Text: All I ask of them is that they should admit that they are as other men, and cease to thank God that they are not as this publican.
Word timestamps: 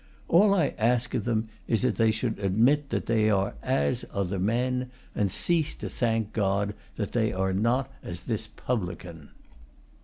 All 0.27 0.55
I 0.55 0.73
ask 0.79 1.13
of 1.13 1.25
them 1.25 1.47
is 1.67 1.83
that 1.83 1.97
they 1.97 2.09
should 2.09 2.39
admit 2.39 2.89
that 2.89 3.05
they 3.05 3.29
are 3.29 3.53
as 3.61 4.03
other 4.11 4.39
men, 4.39 4.89
and 5.13 5.31
cease 5.31 5.75
to 5.75 5.91
thank 5.91 6.33
God 6.33 6.73
that 6.95 7.11
they 7.11 7.31
are 7.31 7.53
not 7.53 7.87
as 8.01 8.23
this 8.23 8.47
publican. 8.47 9.29